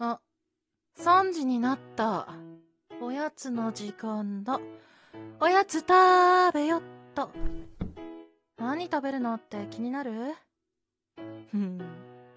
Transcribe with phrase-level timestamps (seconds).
[0.00, 0.20] あ
[1.00, 2.28] 3時になった。
[3.00, 4.60] おやつの時間だ。
[5.40, 5.88] おやつ食
[6.54, 6.82] べよっ
[7.14, 7.30] と。
[8.58, 10.34] 何食べるのって気になる？
[11.50, 11.78] ふん、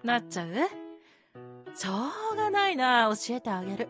[0.02, 0.48] なっちゃう？
[1.74, 1.90] しょ
[2.34, 3.88] うがないな、教えてあげる。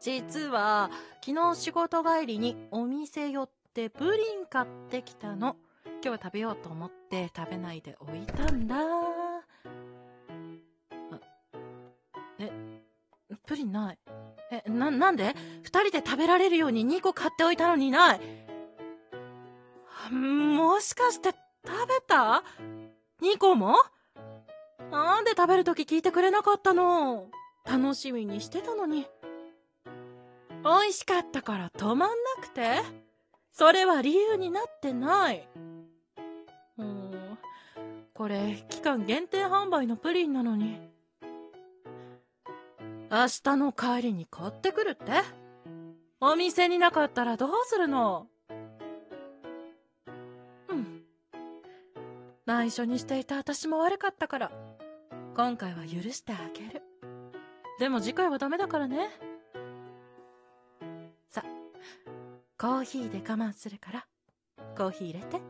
[0.00, 0.90] 実は、
[1.24, 4.10] 昨日仕事帰りにお店寄ってプリ
[4.42, 5.56] ン買ってきたの。
[5.84, 8.76] 今日は食べようと思って食べないで置いたんだ。
[12.38, 12.50] え、
[13.46, 13.98] プリンない。
[14.50, 15.34] え、な、なんで？
[15.62, 18.20] 二人で食べられるように2個買っておいたのにない。
[20.10, 21.34] もしかして
[21.66, 22.42] 食べた
[23.20, 23.74] ?2 個も？
[24.90, 27.26] なんで食べるとき聞いてくれなかったの？
[27.66, 29.06] 楽しみにしてたのに。
[30.64, 32.06] 美味しかったから止まんな
[32.40, 32.80] くて？
[33.52, 35.48] それは理由になってない。
[36.78, 37.38] うん。
[38.14, 40.80] これ、期間限定販売のプリンなのに。
[43.10, 45.12] 明日の帰りに買ってくるって
[46.20, 48.26] お店になかったらどうするの？
[50.68, 51.02] うん。
[52.44, 54.52] 内緒にしていた私も悪かったから、
[55.34, 56.82] 今回は許してあげる。
[57.78, 59.08] でも次回はダメだからね。
[61.30, 61.42] さ、
[62.58, 64.06] コーヒーで我慢するから、
[64.76, 65.40] コーヒー入れて。